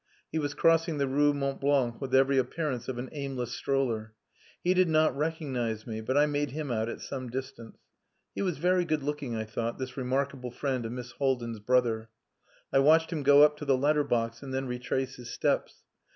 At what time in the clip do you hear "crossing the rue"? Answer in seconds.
0.55-1.31